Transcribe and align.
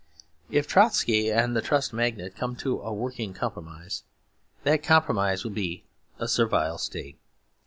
If 0.49 0.65
Trotsky 0.65 1.31
and 1.31 1.55
the 1.55 1.61
Trust 1.61 1.93
magnate 1.93 2.35
come 2.35 2.55
to 2.55 2.79
a 2.81 2.91
working 2.91 3.35
compromise, 3.35 4.01
that 4.63 4.81
compromise 4.81 5.43
will 5.43 5.51
be 5.51 5.83
a 6.17 6.27
Servile 6.27 6.79
State. 6.79 7.19